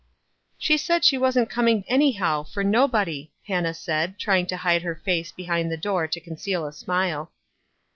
[0.57, 4.95] "She said she wasn't coming anyhow, for no body," Hannah said, trying to hide her
[4.95, 7.31] face be hind the door to conceal a smile.